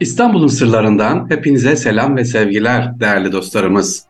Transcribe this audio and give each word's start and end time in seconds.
İstanbul'un 0.00 0.46
sırlarından 0.46 1.30
hepinize 1.30 1.76
selam 1.76 2.16
ve 2.16 2.24
sevgiler 2.24 3.00
değerli 3.00 3.32
dostlarımız. 3.32 4.04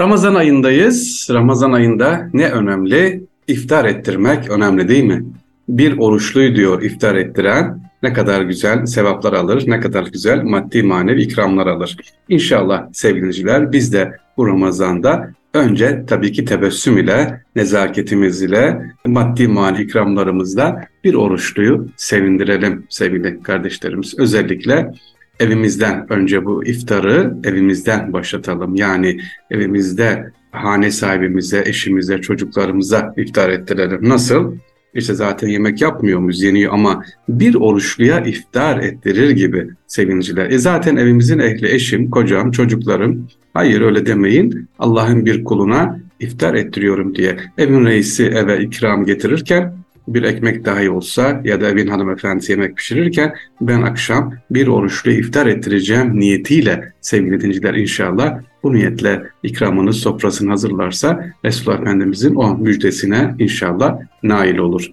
Ramazan 0.00 0.34
ayındayız. 0.34 1.28
Ramazan 1.30 1.72
ayında 1.72 2.30
ne 2.32 2.50
önemli? 2.50 3.24
İftar 3.48 3.84
ettirmek 3.84 4.50
önemli 4.50 4.88
değil 4.88 5.04
mi? 5.04 5.24
Bir 5.68 5.98
oruçluyu 5.98 6.56
diyor 6.56 6.82
iftar 6.82 7.14
ettiren 7.14 7.80
ne 8.02 8.12
kadar 8.12 8.42
güzel 8.42 8.86
sevaplar 8.86 9.32
alır, 9.32 9.64
ne 9.66 9.80
kadar 9.80 10.06
güzel 10.06 10.42
maddi 10.42 10.82
manevi 10.82 11.22
ikramlar 11.22 11.66
alır. 11.66 11.96
İnşallah 12.28 12.86
sevgiliciler 12.92 13.72
biz 13.72 13.92
de 13.92 14.12
bu 14.36 14.46
Ramazan'da 14.46 15.30
önce 15.54 16.04
tabii 16.06 16.32
ki 16.32 16.44
tebessüm 16.44 16.98
ile, 16.98 17.42
nezaketimiz 17.56 18.42
ile, 18.42 18.92
maddi 19.06 19.48
manevi 19.48 19.82
ikramlarımızla 19.82 20.84
bir 21.04 21.14
oruçluyu 21.14 21.88
sevindirelim 21.96 22.86
sevgili 22.88 23.42
kardeşlerimiz. 23.42 24.18
Özellikle 24.18 24.92
evimizden 25.40 26.12
önce 26.12 26.44
bu 26.44 26.64
iftarı 26.64 27.34
evimizden 27.44 28.12
başlatalım. 28.12 28.74
Yani 28.74 29.20
evimizde 29.50 30.32
hane 30.52 30.90
sahibimize, 30.90 31.62
eşimize, 31.66 32.20
çocuklarımıza 32.20 33.14
iftar 33.16 33.48
ettirelim. 33.48 34.08
Nasıl? 34.08 34.56
İşte 34.94 35.14
zaten 35.14 35.48
yemek 35.48 35.82
yapmıyor 35.82 36.18
muyuz, 36.18 36.44
ama 36.70 37.04
bir 37.28 37.54
oruçluya 37.54 38.20
iftar 38.20 38.78
ettirir 38.78 39.30
gibi 39.30 39.68
sevinciler. 39.86 40.50
E 40.50 40.58
zaten 40.58 40.96
evimizin 40.96 41.38
ehli 41.38 41.74
eşim, 41.74 42.10
kocam, 42.10 42.50
çocuklarım. 42.50 43.28
Hayır 43.54 43.80
öyle 43.80 44.06
demeyin. 44.06 44.68
Allah'ın 44.78 45.26
bir 45.26 45.44
kuluna 45.44 46.00
iftar 46.20 46.54
ettiriyorum 46.54 47.14
diye. 47.14 47.36
Evin 47.58 47.86
reisi 47.86 48.24
eve 48.24 48.60
ikram 48.60 49.04
getirirken 49.04 49.78
bir 50.08 50.22
ekmek 50.22 50.64
dahi 50.64 50.90
olsa 50.90 51.40
ya 51.44 51.60
da 51.60 51.68
evin 51.68 51.86
hanımefendisi 51.86 52.52
yemek 52.52 52.76
pişirirken 52.76 53.34
ben 53.60 53.82
akşam 53.82 54.34
bir 54.50 54.66
oruçlu 54.66 55.10
iftar 55.10 55.46
ettireceğim 55.46 56.20
niyetiyle 56.20 56.92
sevgili 57.00 57.40
dinciler 57.40 57.74
inşallah 57.74 58.40
bu 58.62 58.74
niyetle 58.74 59.22
ikramını 59.42 59.92
sofrasını 59.92 60.50
hazırlarsa 60.50 61.24
Resulullah 61.44 61.80
Efendimizin 61.80 62.34
o 62.34 62.58
müjdesine 62.58 63.34
inşallah 63.38 63.98
nail 64.22 64.58
olur. 64.58 64.90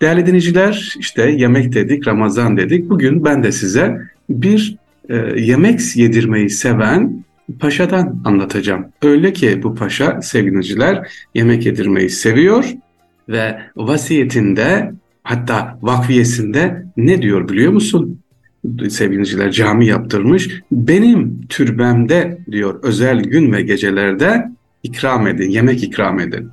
Değerli 0.00 0.26
dinleyiciler 0.26 0.94
işte 0.98 1.30
yemek 1.30 1.72
dedik, 1.72 2.08
Ramazan 2.08 2.56
dedik. 2.56 2.90
Bugün 2.90 3.24
ben 3.24 3.44
de 3.44 3.52
size 3.52 4.00
bir 4.30 4.76
e, 5.08 5.16
yemek 5.40 5.96
yedirmeyi 5.96 6.50
seven 6.50 7.24
paşadan 7.60 8.20
anlatacağım. 8.24 8.86
Öyle 9.02 9.32
ki 9.32 9.62
bu 9.62 9.74
paşa 9.74 10.22
sevgiliciler 10.22 11.08
yemek 11.34 11.66
yedirmeyi 11.66 12.10
seviyor 12.10 12.64
ve 13.28 13.58
vasiyetinde 13.76 14.92
hatta 15.22 15.78
vakfiyesinde 15.82 16.86
ne 16.96 17.22
diyor 17.22 17.48
biliyor 17.48 17.72
musun? 17.72 18.20
Sevgiliciler 18.88 19.50
cami 19.50 19.86
yaptırmış. 19.86 20.50
Benim 20.72 21.46
türbemde 21.48 22.38
diyor 22.50 22.80
özel 22.82 23.22
gün 23.22 23.52
ve 23.52 23.62
gecelerde 23.62 24.48
ikram 24.82 25.26
edin, 25.26 25.50
yemek 25.50 25.82
ikram 25.82 26.20
edin. 26.20 26.50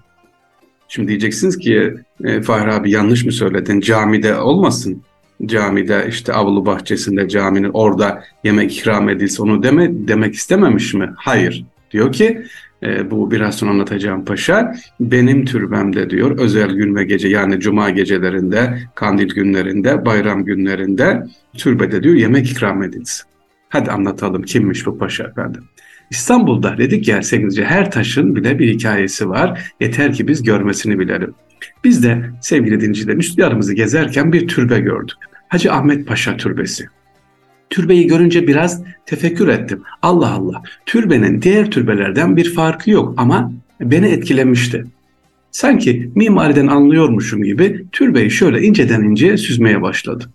Şimdi 0.87 1.07
diyeceksiniz 1.07 1.57
ki 1.57 1.93
e, 2.23 2.41
Fahri 2.41 2.71
abi 2.71 2.91
yanlış 2.91 3.25
mı 3.25 3.31
söyledin? 3.31 3.79
Camide 3.79 4.35
olmasın. 4.35 5.01
Camide 5.45 6.05
işte 6.09 6.33
avlu 6.33 6.65
bahçesinde 6.65 7.29
caminin 7.29 7.71
orada 7.73 8.23
yemek 8.43 8.77
ikram 8.79 9.09
edilse 9.09 9.43
onu 9.43 9.63
deme, 9.63 10.07
demek 10.07 10.33
istememiş 10.33 10.93
mi? 10.93 11.09
Hayır. 11.15 11.65
Diyor 11.91 12.11
ki 12.11 12.43
e, 12.83 13.11
bu 13.11 13.31
biraz 13.31 13.55
sonra 13.55 13.71
anlatacağım 13.71 14.25
paşa 14.25 14.75
benim 14.99 15.45
türbemde 15.45 16.09
diyor 16.09 16.39
özel 16.39 16.71
gün 16.71 16.95
ve 16.95 17.03
gece 17.03 17.27
yani 17.27 17.59
cuma 17.59 17.89
gecelerinde, 17.89 18.79
kandil 18.95 19.33
günlerinde, 19.33 20.05
bayram 20.05 20.45
günlerinde 20.45 21.23
türbede 21.57 22.03
diyor 22.03 22.15
yemek 22.15 22.51
ikram 22.51 22.83
edilsin. 22.83 23.25
Hadi 23.69 23.91
anlatalım 23.91 24.43
kimmiş 24.43 24.85
bu 24.85 24.97
paşa 24.97 25.23
efendim. 25.23 25.63
İstanbul'da 26.09 26.77
dedik 26.77 27.07
ya 27.07 27.23
sevgili 27.23 27.65
her 27.65 27.91
taşın 27.91 28.35
bile 28.35 28.59
bir 28.59 28.73
hikayesi 28.73 29.29
var. 29.29 29.73
Yeter 29.79 30.13
ki 30.13 30.27
biz 30.27 30.43
görmesini 30.43 30.99
bilelim. 30.99 31.33
Biz 31.83 32.03
de 32.03 32.29
sevgili 32.41 32.81
dinciler 32.81 33.15
üstlerimizi 33.15 33.75
gezerken 33.75 34.33
bir 34.33 34.47
türbe 34.47 34.79
gördük. 34.79 35.17
Hacı 35.47 35.73
Ahmet 35.73 36.07
Paşa 36.07 36.37
Türbesi. 36.37 36.87
Türbeyi 37.73 38.07
görünce 38.07 38.47
biraz 38.47 38.83
tefekkür 39.05 39.47
ettim. 39.47 39.81
Allah 40.01 40.31
Allah, 40.31 40.61
türbenin 40.85 41.41
diğer 41.41 41.71
türbelerden 41.71 42.37
bir 42.37 42.53
farkı 42.53 42.91
yok 42.91 43.13
ama 43.17 43.53
beni 43.81 44.07
etkilemişti. 44.07 44.85
Sanki 45.51 46.11
mimariden 46.15 46.67
anlıyormuşum 46.67 47.43
gibi 47.43 47.85
türbeyi 47.91 48.31
şöyle 48.31 48.61
inceden 48.61 49.03
ince 49.03 49.37
süzmeye 49.37 49.81
başladım. 49.81 50.31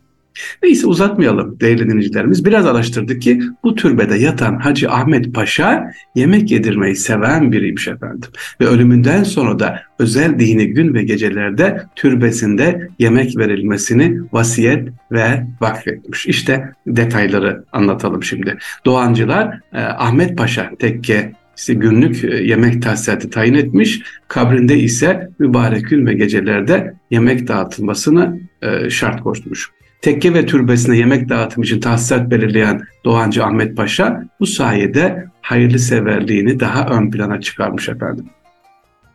Neyse 0.62 0.87
uzatmayalım 0.87 1.61
değerli 1.61 1.89
dinleyicilerimiz. 1.89 2.44
Biraz 2.44 2.66
araştırdık 2.66 3.22
ki 3.22 3.41
bu 3.65 3.75
türbede 3.75 4.15
yatan 4.15 4.56
Hacı 4.56 4.91
Ahmet 4.91 5.34
Paşa 5.34 5.93
yemek 6.15 6.50
yedirmeyi 6.50 6.97
seven 6.97 7.53
biriymiş 7.53 7.89
efendim. 7.89 8.31
Ve 8.61 8.66
ölümünden 8.66 9.22
sonra 9.22 9.59
da 9.59 9.83
özel 9.99 10.39
dini 10.39 10.66
gün 10.66 10.94
ve 10.94 11.03
gecelerde 11.03 11.83
türbesinde 11.97 12.89
yemek 12.99 13.37
verilmesini 13.37 14.19
vasiyet 14.33 14.89
ve 15.12 15.47
vakfetmiş. 15.61 16.27
İşte 16.27 16.72
detayları 16.87 17.65
anlatalım 17.72 18.22
şimdi. 18.22 18.59
Doğancılar 18.87 19.60
e, 19.72 19.81
Ahmet 19.81 20.39
Paşa 20.39 20.71
tekke 20.78 21.33
işte 21.56 21.75
günlük 21.75 22.25
e, 22.25 22.37
yemek 22.37 22.83
tahsisatı 22.83 23.31
tayin 23.31 23.55
etmiş. 23.55 24.03
Kabrinde 24.28 24.78
ise 24.78 25.28
mübarek 25.39 25.89
gün 25.89 26.06
ve 26.06 26.15
gecelerde 26.15 26.95
yemek 27.10 27.49
dağıtılmasını 27.49 28.41
e, 28.62 28.91
şart 28.91 29.22
koşmuş. 29.22 29.71
Tekke 30.03 30.34
ve 30.34 30.47
türbesine 30.47 30.97
yemek 30.97 31.28
dağıtım 31.28 31.62
için 31.62 31.81
tahsisat 31.81 32.31
belirleyen 32.31 32.81
Doğancı 33.04 33.44
Ahmet 33.44 33.76
Paşa 33.76 34.25
bu 34.41 34.47
sayede 34.47 35.26
hayırlı 35.41 35.78
severliğini 35.78 36.60
daha 36.60 36.86
ön 36.86 37.10
plana 37.10 37.41
çıkarmış 37.41 37.88
efendim. 37.88 38.25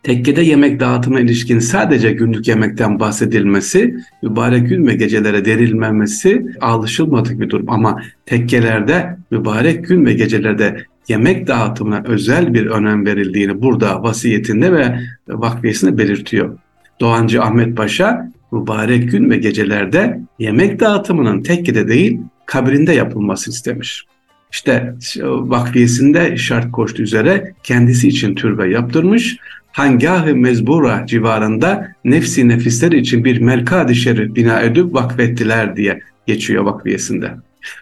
Tekkede 0.04 0.42
yemek 0.42 0.80
dağıtıma 0.80 1.20
ilişkin 1.20 1.60
sadece 1.60 2.12
günlük 2.12 2.48
yemekten 2.48 3.00
bahsedilmesi, 3.00 3.96
mübarek 4.24 4.70
gün 4.70 4.88
ve 4.88 4.96
gecelere 4.96 5.46
derilmemesi 5.46 6.46
alışılmadık 6.62 7.40
bir 7.40 7.50
durum. 7.50 7.70
Ama 7.70 8.02
tekkelerde 8.26 9.18
mübarek 9.32 9.88
gün 9.88 10.06
ve 10.06 10.14
gecelerde 10.14 10.86
yemek 11.08 11.48
dağıtımına 11.48 12.04
özel 12.06 12.54
bir 12.54 12.66
önem 12.66 13.06
verildiğini 13.06 13.62
burada 13.62 14.04
vasiyetinde 14.04 14.74
ve 14.74 15.00
vakfiyesinde 15.28 15.98
belirtiyor. 15.98 16.58
Doğancı 17.00 17.42
Ahmet 17.42 17.78
Paşa 17.78 18.32
mübarek 18.54 19.12
gün 19.12 19.30
ve 19.30 19.38
gecelerde 19.38 20.20
yemek 20.40 20.80
dağıtımının 20.80 21.44
tekkede 21.44 21.88
değil 21.88 22.20
kabrinde 22.46 22.94
yapılması 22.94 23.50
istemiş. 23.50 24.06
İşte 24.52 24.94
vakfiyesinde 25.24 26.38
şart 26.38 26.72
koştu 26.72 27.04
üzere 27.04 27.54
kendisi 27.64 28.08
için 28.08 28.36
türbe 28.36 28.70
yaptırmış. 28.70 29.38
Hangah-ı 29.72 30.36
Mezbura 30.36 31.06
civarında 31.08 31.88
nefsi 32.06 32.48
nefisler 32.48 32.92
için 32.92 33.26
bir 33.26 33.42
melkad-ı 33.42 33.96
şerif 33.96 34.36
bina 34.36 34.62
edip 34.62 34.94
vakfettiler 34.94 35.76
diye 35.76 36.02
geçiyor 36.28 36.64
vakfiyesinde. 36.64 37.32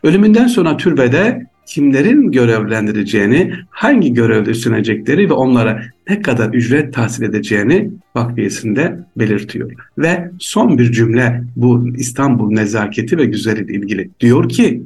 Ölümünden 0.04 0.48
sonra 0.48 0.78
türbede 0.78 1.46
kimlerin 1.66 2.32
görevlendireceğini, 2.32 3.54
hangi 3.70 4.14
görevde 4.14 4.50
üstlenecekleri 4.50 5.30
ve 5.30 5.34
onlara 5.34 5.84
ne 6.10 6.22
kadar 6.22 6.54
ücret 6.54 6.94
tahsil 6.94 7.24
edeceğini 7.24 7.92
vakfiyesinde 8.16 9.00
belirtiyor. 9.18 9.72
Ve 9.98 10.32
son 10.40 10.78
bir 10.78 10.92
cümle 10.92 11.44
bu 11.56 11.88
İstanbul 11.98 12.52
nezaketi 12.52 13.18
ve 13.18 13.26
güzelliği 13.26 13.80
ilgili. 13.80 14.10
Diyor 14.20 14.50
ki 14.50 14.84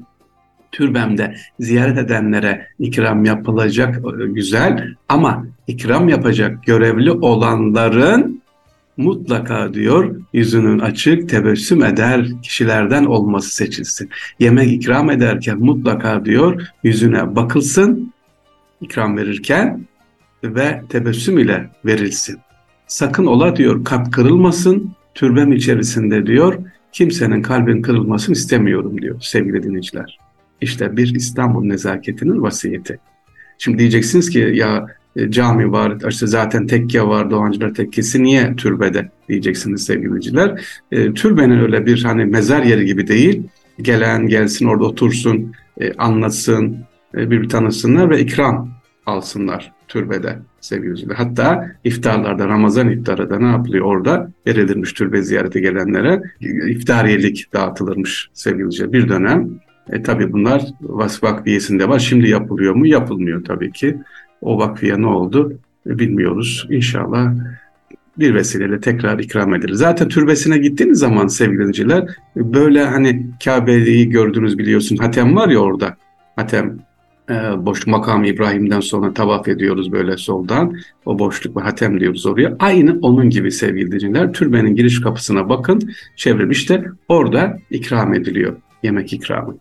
türbemde 0.72 1.36
ziyaret 1.60 1.98
edenlere 1.98 2.68
ikram 2.80 3.26
yapılacak 3.26 3.96
e, 3.98 4.26
güzel 4.26 4.88
ama 5.10 5.48
ikram 5.68 6.10
yapacak 6.10 6.64
görevli 6.64 7.12
olanların 7.12 8.42
mutlaka 8.98 9.74
diyor 9.74 10.16
yüzünün 10.34 10.80
açık 10.80 11.30
tebessüm 11.30 11.84
eder 11.84 12.28
kişilerden 12.44 13.06
olması 13.06 13.56
seçilsin. 13.56 14.10
Yemek 14.40 14.74
ikram 14.74 15.10
ederken 15.10 15.60
mutlaka 15.60 16.26
diyor 16.26 16.62
yüzüne 16.84 17.36
bakılsın 17.36 18.14
ikram 18.82 19.18
verirken 19.18 19.86
ve 20.44 20.82
tebessüm 20.90 21.40
ile 21.40 21.70
verilsin. 21.86 22.38
Sakın 22.88 23.26
ola 23.26 23.56
diyor 23.56 23.86
kalp 23.86 24.14
kırılmasın 24.14 24.92
türbem 25.14 25.54
içerisinde 25.54 26.26
diyor 26.26 26.58
kimsenin 26.92 27.42
kalbin 27.42 27.82
kırılmasını 27.82 28.36
istemiyorum 28.36 29.02
diyor 29.02 29.22
sevgili 29.22 29.64
dinleyiciler. 29.64 30.20
İşte 30.62 30.98
bir 30.98 31.16
İstanbul 31.16 31.66
nezaketinin 31.66 32.42
vasiyeti. 32.42 33.00
Şimdi 33.58 33.78
diyeceksiniz 33.78 34.30
ki 34.30 34.52
ya 34.54 34.88
cami 35.30 35.72
var, 35.72 35.98
işte 36.10 36.28
zaten 36.28 36.68
tekke 36.68 37.02
var, 37.02 37.32
Doğancılar 37.32 37.74
Tekkesi 37.74 38.24
niye 38.24 38.56
türbede 38.56 39.12
diyeceksiniz 39.30 39.86
sevgiliciler. 39.86 40.62
E, 40.92 41.14
türbenin 41.14 41.60
öyle 41.60 41.86
bir 41.86 42.04
hani 42.04 42.26
mezar 42.26 42.64
yeri 42.64 42.86
gibi 42.86 43.08
değil. 43.08 43.44
Gelen 43.82 44.28
gelsin 44.28 44.66
orada 44.66 44.84
otursun, 44.84 45.54
e, 45.82 45.94
anlatsın, 45.94 46.78
e, 47.18 47.32
bir 47.32 47.50
tanısınlar 47.50 48.10
ve 48.10 48.20
ikram 48.20 48.70
alsınlar 49.06 49.72
türbede 49.88 50.40
sevgiliciler. 50.62 51.16
Hatta 51.16 51.72
iftarlarda, 51.84 52.48
Ramazan 52.48 52.90
iftarı 52.90 53.30
da 53.30 53.40
ne 53.40 53.48
yapılıyor 53.48 53.86
orada? 53.86 54.32
Verilirmiş 54.48 54.94
türbe 54.94 55.22
ziyarete 55.22 55.60
gelenlere. 55.60 56.22
iftariyelik 56.68 57.54
dağıtılırmış 57.54 58.30
sevgiliciler. 58.34 58.94
Bir 58.94 59.10
dönem 59.10 59.50
E, 59.92 60.04
tabii 60.04 60.34
bunlar 60.34 60.62
Vasf 60.82 61.24
Vakfiyesi'nde 61.24 61.90
var. 61.90 62.00
Şimdi 62.00 62.30
yapılıyor 62.30 62.74
mu? 62.74 62.88
Yapılmıyor 62.88 63.44
tabii 63.44 63.72
ki. 63.72 63.98
O 64.42 64.58
vakfiye 64.58 65.02
ne 65.02 65.08
oldu? 65.08 65.60
E, 65.88 66.00
bilmiyoruz. 66.00 66.68
İnşallah 66.70 67.34
bir 68.20 68.34
vesileyle 68.34 68.80
tekrar 68.80 69.20
ikram 69.20 69.56
edilir. 69.56 69.74
Zaten 69.74 70.08
türbesine 70.08 70.58
gittiğiniz 70.58 71.00
zaman 71.00 71.28
sevgili 71.28 72.08
böyle 72.36 72.86
hani 72.86 73.26
Kabe'yi 73.46 74.10
gördünüz 74.10 74.58
biliyorsun. 74.58 74.98
Hatem 74.98 75.36
var 75.36 75.50
ya 75.50 75.60
orada. 75.60 75.98
Hatem 76.36 76.80
e, 77.30 77.34
boşluk 77.66 77.88
makam 77.88 78.24
İbrahim'den 78.24 78.80
sonra 78.80 79.14
tavaf 79.14 79.48
ediyoruz 79.48 79.92
böyle 79.92 80.18
soldan. 80.18 80.78
O 81.06 81.20
boşluk 81.20 81.58
ve 81.58 81.62
hatem 81.62 82.00
diyoruz 82.00 82.26
oraya. 82.26 82.56
Aynı 82.60 83.00
onun 83.02 83.30
gibi 83.30 83.52
sevgili 83.52 83.86
dinleyiciler. 83.86 84.34
Türbenin 84.34 84.76
giriş 84.76 85.02
kapısına 85.02 85.50
bakın. 85.50 85.82
Çevrim 86.16 86.52
işte 86.52 86.84
orada 87.08 87.58
ikram 87.72 88.14
ediliyor. 88.14 88.56
Yemek 88.84 89.14
ikramı. 89.14 89.58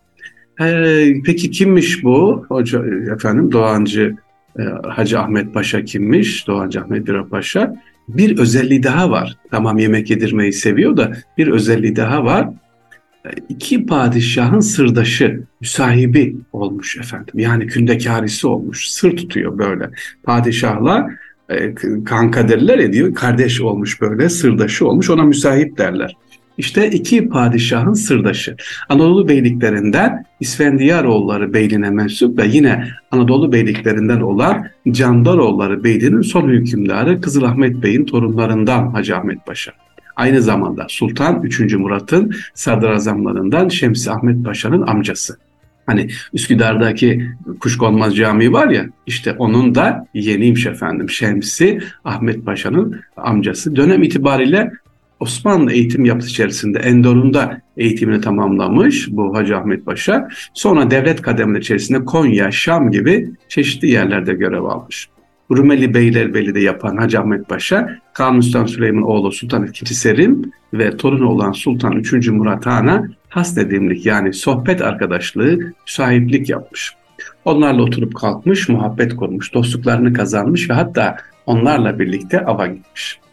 Ee, 0.61 1.13
peki 1.25 1.51
kimmiş 1.51 2.05
bu? 2.05 2.45
Hoca, 2.49 2.85
efendim 3.15 3.53
Doğancı 3.53 4.17
e, 4.59 4.63
Hacı 4.89 5.21
Ahmet 5.21 5.55
Paşa 5.55 5.85
kimmiş? 5.85 6.47
Doğancı 6.47 6.81
Ahmet 6.81 7.07
Bira 7.07 7.29
Paşa. 7.29 7.75
Bir 8.09 8.39
özelliği 8.39 8.83
daha 8.83 9.11
var. 9.11 9.37
Tamam 9.51 9.79
yemek 9.79 10.11
yedirmeyi 10.11 10.53
seviyor 10.53 10.97
da 10.97 11.13
bir 11.39 11.49
özelliği 11.49 11.97
daha 11.97 12.25
var. 12.25 12.49
İki 13.49 13.87
padişahın 13.87 14.61
sırdaşı, 14.61 15.43
müsahibi 15.61 16.37
olmuş 16.53 16.97
efendim. 16.97 17.35
Yani 17.35 17.67
kündekarisi 17.67 18.47
olmuş. 18.47 18.91
Sır 18.91 19.17
tutuyor 19.17 19.59
böyle. 19.59 19.91
Padişahla 20.23 21.11
e, 21.49 21.75
kanka 22.05 22.49
derler 22.49 22.79
ediyor. 22.79 23.15
Kardeş 23.15 23.61
olmuş 23.61 24.01
böyle, 24.01 24.29
sırdaşı 24.29 24.87
olmuş. 24.89 25.11
Ona 25.11 25.23
müsahip 25.23 25.79
derler. 25.79 26.17
İşte 26.59 26.91
iki 26.91 27.29
padişahın 27.29 27.93
sırdaşı. 27.93 28.57
Anadolu 28.89 29.29
beyliklerinden 29.29 30.25
İsfendiyaroğulları 30.41 31.55
beyliğine 31.55 31.91
mensup 31.91 32.39
ve 32.39 32.47
yine 32.47 32.89
Anadolu 33.11 33.53
beyliklerinden 33.53 34.21
olan 34.21 34.67
Candaroğulları 34.91 35.85
beylinin 35.85 36.21
son 36.21 36.49
hükümdarı 36.49 37.21
Kızılahmet 37.21 37.83
Bey'in 37.83 38.05
torunlarından 38.05 38.89
Hacı 38.89 39.17
Ahmet 39.17 39.47
Paşa. 39.47 39.73
Aynı 40.17 40.43
zamanda 40.43 40.87
Sultan 40.89 41.43
3. 41.43 41.75
Murat'ın 41.75 42.35
sadrazamlarından 42.55 43.69
Şemsi 43.69 44.11
Ahmet 44.11 44.45
Paşa'nın 44.45 44.83
amcası. 44.87 45.37
Hani 45.87 46.09
Üsküdar'daki 46.33 47.29
Kuşkonmaz 47.61 48.17
Camii 48.17 48.53
var 48.53 48.69
ya 48.69 48.87
işte 49.07 49.33
onun 49.39 49.75
da 49.75 50.07
yeniymiş 50.15 50.67
efendim. 50.67 51.11
Şemsi 51.11 51.81
Ahmet 52.05 52.47
Paşa'nın 52.47 53.01
amcası. 53.17 53.77
Dönem 53.77 54.03
itibariyle 54.03 54.73
Osmanlı 55.21 55.73
eğitim 55.73 56.05
yapısı 56.05 56.31
içerisinde 56.31 56.79
Endor'unda 56.79 57.61
eğitimini 57.77 58.21
tamamlamış 58.21 59.09
bu 59.11 59.37
Hacı 59.37 59.57
Ahmet 59.57 59.87
Paşa. 59.87 60.29
Sonra 60.55 60.91
devlet 60.91 61.23
kademeleri 61.23 61.63
içerisinde 61.63 62.05
Konya, 62.05 62.51
Şam 62.51 62.91
gibi 62.91 63.31
çeşitli 63.49 63.91
yerlerde 63.91 64.35
görev 64.35 64.65
almış. 64.65 65.09
Rumeli 65.51 65.95
Beylerbeyli'de 65.95 66.61
yapan 66.61 66.97
Hacı 66.97 67.21
Ahmet 67.21 67.49
Paşa, 67.49 67.99
Kanuni 68.15 68.43
Sultan 68.43 68.67
Süleyman 68.67 69.03
oğlu 69.03 69.33
Sultan 69.33 69.67
II. 69.67 69.95
Selim 69.95 70.53
ve 70.75 70.97
torunu 70.97 71.29
olan 71.29 71.53
Sultan 71.53 71.93
3. 71.93 72.29
Murat 72.29 72.67
Han'a 72.67 73.09
hasnedimlik 73.29 74.07
yani 74.07 74.33
sohbet 74.33 74.83
arkadaşlığı, 74.83 75.59
sahiplik 75.87 76.49
yapmış. 76.49 76.93
Onlarla 77.45 77.83
oturup 77.83 78.15
kalkmış, 78.15 78.69
muhabbet 78.69 79.17
kurmuş, 79.17 79.55
dostluklarını 79.55 80.13
kazanmış 80.13 80.71
ve 80.71 80.75
hatta 80.75 81.17
onlarla 81.47 81.99
birlikte 81.99 82.45
ava 82.45 82.67
gitmiş. 82.67 83.24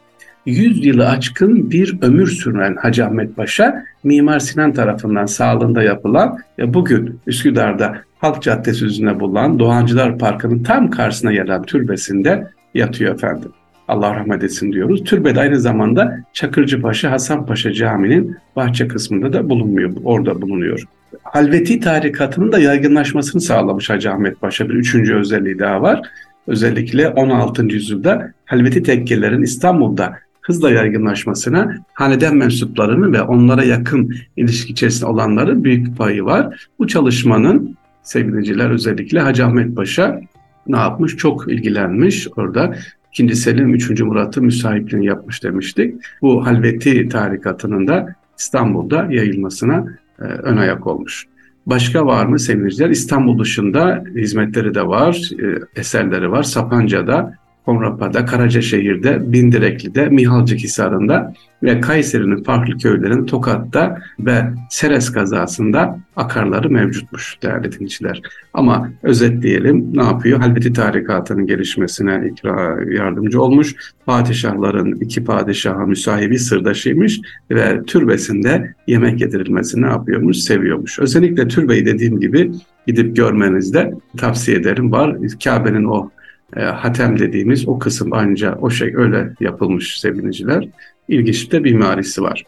100 0.45 0.85
yılı 0.85 1.09
aşkın 1.09 1.71
bir 1.71 1.97
ömür 2.01 2.27
süren 2.27 2.75
Hacı 2.75 3.05
Ahmet 3.05 3.35
Paşa, 3.35 3.83
Mimar 4.03 4.39
Sinan 4.39 4.73
tarafından 4.73 5.25
sağlığında 5.25 5.83
yapılan 5.83 6.38
ve 6.59 6.73
bugün 6.73 7.19
Üsküdar'da 7.27 8.01
Halk 8.19 8.41
Caddesi 8.41 8.85
üzerine 8.85 9.19
bulunan 9.19 9.59
Doğancılar 9.59 10.17
Parkı'nın 10.17 10.63
tam 10.63 10.89
karşısına 10.89 11.31
yer 11.31 11.47
alan 11.47 11.63
türbesinde 11.63 12.47
yatıyor 12.73 13.15
efendim. 13.15 13.51
Allah 13.88 14.15
rahmet 14.15 14.43
etsin 14.43 14.71
diyoruz. 14.71 15.03
Türbede 15.03 15.39
aynı 15.39 15.59
zamanda 15.59 16.17
Çakırcıpaşa 16.33 17.11
Hasan 17.11 17.45
Paşa 17.45 17.73
Camii'nin 17.73 18.38
bahçe 18.55 18.88
kısmında 18.88 19.33
da 19.33 19.49
bulunmuyor. 19.49 19.91
Orada 20.03 20.41
bulunuyor. 20.41 20.83
Halveti 21.23 21.79
tarikatının 21.79 22.51
da 22.51 22.59
yaygınlaşmasını 22.59 23.41
sağlamış 23.41 23.89
Hacı 23.89 24.11
Ahmet 24.11 24.41
Paşa. 24.41 24.69
Bir 24.69 24.73
üçüncü 24.73 25.15
özelliği 25.15 25.59
daha 25.59 25.81
var. 25.81 26.01
Özellikle 26.47 27.09
16. 27.09 27.65
yüzyılda 27.65 28.31
Halveti 28.45 28.83
tekkelerin 28.83 29.41
İstanbul'da 29.41 30.17
hızla 30.41 30.71
yaygınlaşmasına 30.71 31.75
haneden 31.93 32.35
mensuplarının 32.35 33.13
ve 33.13 33.21
onlara 33.21 33.63
yakın 33.63 34.15
ilişki 34.38 34.71
içerisinde 34.71 35.05
olanların 35.05 35.63
büyük 35.63 35.97
payı 35.97 36.25
var. 36.25 36.67
Bu 36.79 36.88
çalışmanın 36.88 37.77
sevgiliciler 38.03 38.69
özellikle 38.69 39.19
Hacı 39.19 39.45
Ahmet 39.45 39.75
Paşa 39.75 40.21
ne 40.67 40.77
yapmış? 40.77 41.17
Çok 41.17 41.51
ilgilenmiş 41.51 42.27
orada. 42.35 42.75
İkinci 43.11 43.35
Selim 43.35 43.73
3. 43.73 44.01
Murat'ı 44.01 44.41
müsahipliğini 44.41 45.05
yapmış 45.05 45.43
demiştik. 45.43 45.95
Bu 46.21 46.45
Halveti 46.45 47.09
tarikatının 47.09 47.88
da 47.88 48.15
İstanbul'da 48.39 49.07
yayılmasına 49.09 49.85
e, 50.19 50.23
ön 50.23 50.57
ayak 50.57 50.88
olmuş. 50.88 51.25
Başka 51.65 52.05
var 52.05 52.25
mı 52.25 52.39
sevgiliciler? 52.39 52.89
İstanbul 52.89 53.39
dışında 53.39 54.03
hizmetleri 54.15 54.75
de 54.75 54.88
var, 54.88 55.29
e, 55.43 55.79
eserleri 55.79 56.31
var. 56.31 56.43
Sapanca'da 56.43 57.33
Konrapa'da, 57.66 58.25
Karacaşehir'de, 58.25 59.31
Bindirekli'de, 59.34 60.06
Mihalcıkhisar'ında 60.06 61.34
ve 61.63 61.81
Kayseri'nin 61.81 62.44
farklı 62.44 62.78
köylerinin 62.78 63.25
Tokat'ta 63.25 63.98
ve 64.19 64.44
Seres 64.69 65.12
kazasında 65.12 66.00
akarları 66.16 66.69
mevcutmuş 66.69 67.38
değerli 67.44 67.72
dinleyiciler. 67.72 68.22
Ama 68.54 68.90
özetleyelim 69.04 69.98
ne 69.98 70.04
yapıyor? 70.04 70.40
Halveti 70.40 70.74
tarikatının 70.74 71.48
gelişmesine 71.48 72.31
ikra 72.31 72.78
yardımcı 72.92 73.42
olmuş. 73.42 73.75
Padişahların 74.06 74.96
iki 74.96 75.24
padişaha 75.24 75.86
müsahibi 75.86 76.40
sırdaşıymış 76.40 77.19
ve 77.52 77.84
türbesinde 77.84 78.75
yemek 78.88 79.22
yedirilmesini 79.22 79.81
ne 79.81 79.88
yapıyormuş? 79.88 80.38
Seviyormuş. 80.38 81.00
Özellikle 81.00 81.48
türbeyi 81.48 81.86
dediğim 81.86 82.19
gibi 82.19 82.52
gidip 82.88 83.16
görmenizde 83.16 83.94
tavsiye 84.18 84.58
ederim. 84.58 84.92
Var 84.92 85.18
Kabe'nin 85.44 85.86
o 85.86 86.10
e, 86.57 86.62
hatem 86.62 87.19
dediğimiz 87.19 87.68
o 87.68 87.80
kısım 87.80 88.09
ancak 88.13 88.63
o 88.63 88.69
şey 88.69 88.95
öyle 88.95 89.33
yapılmış 89.39 90.00
sevgiliciler. 90.00 90.69
İlginç 91.07 91.51
de 91.51 91.59
mimarisi 91.59 92.21
var. 92.21 92.44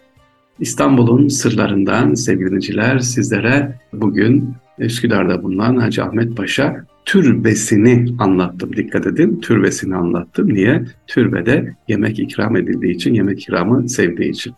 İstanbul'un 0.60 1.28
sırlarından 1.28 2.14
sevgiliciler 2.14 3.00
sizlere 3.00 3.80
bugün 3.94 4.54
Üsküdar'da 4.80 5.44
bulunan 5.44 5.78
Hacı 5.78 6.04
Ahmet 6.04 6.38
Paşa 6.38 6.86
türbesini 7.06 8.16
anlattım. 8.20 8.76
Dikkat 8.76 9.08
edin 9.08 9.40
türbesini 9.40 9.96
anlattım. 9.96 10.54
Niye? 10.54 10.84
Türbede 11.08 11.76
yemek 11.88 12.20
ikram 12.20 12.56
edildiği 12.56 12.96
için, 12.96 13.14
yemek 13.14 13.42
ikramı 13.42 13.90
sevdiği 13.90 14.32
için. 14.32 14.54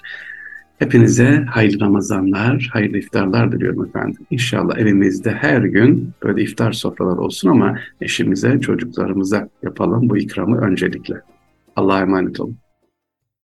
Hepinize 0.79 1.45
hayırlı 1.49 1.79
Ramazanlar, 1.79 2.69
hayırlı 2.73 2.97
iftarlar 2.97 3.51
diliyorum 3.51 3.85
efendim. 3.85 4.25
İnşallah 4.29 4.77
evimizde 4.77 5.31
her 5.31 5.61
gün 5.61 6.11
böyle 6.23 6.43
iftar 6.43 6.71
sofraları 6.71 7.19
olsun 7.19 7.49
ama 7.49 7.79
eşimize, 8.01 8.59
çocuklarımıza 8.59 9.49
yapalım 9.63 10.09
bu 10.09 10.17
ikramı 10.17 10.57
öncelikle. 10.57 11.21
Allah'a 11.75 12.01
emanet 12.01 12.39
olun. 12.39 12.57